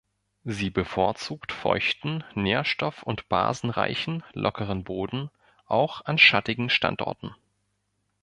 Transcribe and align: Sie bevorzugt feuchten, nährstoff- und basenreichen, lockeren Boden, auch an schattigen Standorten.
Sie 0.45 0.71
bevorzugt 0.71 1.51
feuchten, 1.51 2.23
nährstoff- 2.33 3.03
und 3.03 3.29
basenreichen, 3.29 4.23
lockeren 4.33 4.83
Boden, 4.83 5.29
auch 5.67 6.05
an 6.05 6.17
schattigen 6.17 6.71
Standorten. 6.71 7.35